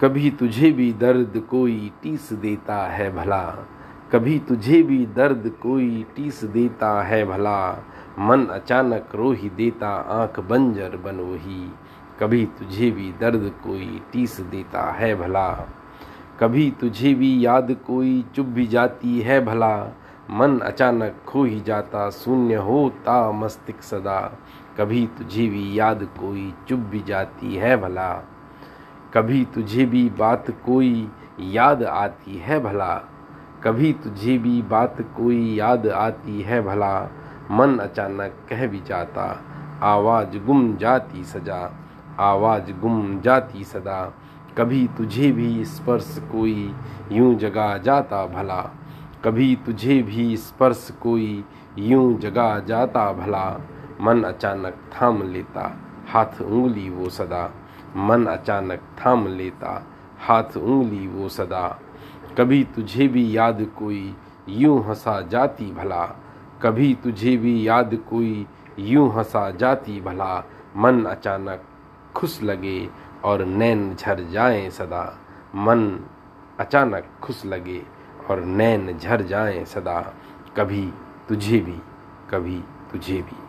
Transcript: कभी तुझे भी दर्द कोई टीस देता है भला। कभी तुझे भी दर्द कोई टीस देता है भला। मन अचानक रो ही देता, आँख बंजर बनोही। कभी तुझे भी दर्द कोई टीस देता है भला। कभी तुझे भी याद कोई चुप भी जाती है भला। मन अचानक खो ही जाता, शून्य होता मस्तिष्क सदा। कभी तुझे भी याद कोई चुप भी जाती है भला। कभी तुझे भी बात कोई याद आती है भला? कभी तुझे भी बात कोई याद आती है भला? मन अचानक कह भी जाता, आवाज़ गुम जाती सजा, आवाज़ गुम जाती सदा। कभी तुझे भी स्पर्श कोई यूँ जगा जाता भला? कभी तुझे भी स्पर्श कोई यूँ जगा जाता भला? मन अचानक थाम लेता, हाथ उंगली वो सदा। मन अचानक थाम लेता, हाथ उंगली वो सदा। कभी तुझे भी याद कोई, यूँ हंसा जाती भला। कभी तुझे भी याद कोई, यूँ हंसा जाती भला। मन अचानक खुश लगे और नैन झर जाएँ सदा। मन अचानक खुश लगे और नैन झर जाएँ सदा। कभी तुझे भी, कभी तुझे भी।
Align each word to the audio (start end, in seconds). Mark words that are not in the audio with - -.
कभी 0.00 0.30
तुझे 0.30 0.72
भी 0.72 0.92
दर्द 0.92 1.42
कोई 1.50 1.92
टीस 2.02 2.32
देता 2.32 2.76
है 2.76 3.16
भला। 3.16 3.68
कभी 4.12 4.38
तुझे 4.38 4.82
भी 4.82 5.06
दर्द 5.06 5.52
कोई 5.62 6.06
टीस 6.16 6.44
देता 6.44 7.02
है 7.02 7.24
भला। 7.24 7.84
मन 8.18 8.46
अचानक 8.46 9.08
रो 9.14 9.32
ही 9.32 9.50
देता, 9.50 9.88
आँख 9.88 10.40
बंजर 10.40 10.96
बनोही। 10.96 11.72
कभी 12.20 12.46
तुझे 12.46 12.90
भी 12.90 13.14
दर्द 13.20 13.52
कोई 13.64 14.02
टीस 14.12 14.40
देता 14.40 14.92
है 14.92 15.14
भला। 15.14 15.68
कभी 16.40 16.70
तुझे 16.80 17.14
भी 17.14 17.46
याद 17.46 17.76
कोई 17.86 18.24
चुप 18.34 18.46
भी 18.46 18.66
जाती 18.66 19.20
है 19.20 19.44
भला। 19.44 19.96
मन 20.30 20.58
अचानक 20.58 21.14
खो 21.26 21.44
ही 21.44 21.60
जाता, 21.60 22.10
शून्य 22.10 22.54
होता 22.54 23.32
मस्तिष्क 23.32 23.82
सदा। 23.82 24.38
कभी 24.78 25.06
तुझे 25.18 25.46
भी 25.46 25.78
याद 25.78 26.02
कोई 26.02 26.54
चुप 26.68 26.78
भी 26.78 27.02
जाती 27.02 27.54
है 27.54 27.76
भला। 27.76 28.36
कभी 29.14 29.44
तुझे 29.44 29.84
भी 29.86 30.10
बात 30.10 30.50
कोई 30.50 31.10
याद 31.40 31.82
आती 31.82 32.36
है 32.36 32.60
भला? 32.60 32.94
कभी 33.64 33.92
तुझे 33.92 34.38
भी 34.38 34.62
बात 34.62 35.00
कोई 35.00 35.54
याद 35.54 35.86
आती 35.86 36.42
है 36.42 36.62
भला? 36.62 37.10
मन 37.50 37.78
अचानक 37.78 38.32
कह 38.48 38.66
भी 38.66 38.82
जाता, 38.86 39.42
आवाज़ 39.82 40.38
गुम 40.46 40.76
जाती 40.76 41.24
सजा, 41.24 41.72
आवाज़ 42.18 42.80
गुम 42.80 43.20
जाती 43.20 43.64
सदा। 43.64 44.14
कभी 44.58 44.88
तुझे 44.98 45.32
भी 45.32 45.64
स्पर्श 45.64 46.22
कोई 46.32 46.74
यूँ 47.12 47.34
जगा 47.34 47.78
जाता 47.78 48.26
भला? 48.26 48.70
कभी 49.24 49.58
तुझे 49.66 50.02
भी 50.02 50.36
स्पर्श 50.36 50.88
कोई 51.02 51.44
यूँ 51.78 52.18
जगा 52.18 52.58
जाता 52.58 53.12
भला? 53.12 53.60
मन 54.00 54.22
अचानक 54.22 54.74
थाम 54.74 55.22
लेता, 55.22 55.76
हाथ 56.08 56.42
उंगली 56.42 56.90
वो 56.90 57.08
सदा। 57.08 57.50
मन 57.96 58.26
अचानक 58.26 58.78
थाम 58.78 59.26
लेता, 59.26 59.86
हाथ 60.20 60.56
उंगली 60.56 61.06
वो 61.06 61.28
सदा। 61.28 61.80
कभी 62.38 62.64
तुझे 62.64 63.08
भी 63.08 63.36
याद 63.36 63.66
कोई, 63.78 64.16
यूँ 64.48 64.84
हंसा 64.84 65.20
जाती 65.20 65.72
भला। 65.72 66.06
कभी 66.62 66.94
तुझे 66.94 67.36
भी 67.36 67.68
याद 67.68 67.94
कोई, 67.94 68.46
यूँ 68.78 69.14
हंसा 69.14 69.50
जाती 69.50 70.00
भला। 70.00 70.44
मन 70.76 71.04
अचानक 71.04 71.62
खुश 72.14 72.42
लगे 72.42 72.90
और 73.24 73.44
नैन 73.44 73.96
झर 73.96 74.20
जाएँ 74.20 74.70
सदा। 74.70 75.18
मन 75.54 76.04
अचानक 76.58 77.04
खुश 77.22 77.46
लगे 77.46 77.82
और 78.30 78.40
नैन 78.40 78.98
झर 78.98 79.22
जाएँ 79.22 79.64
सदा। 79.64 80.14
कभी 80.56 80.92
तुझे 81.28 81.58
भी, 81.58 81.78
कभी 82.30 82.64
तुझे 82.92 83.22
भी। 83.22 83.42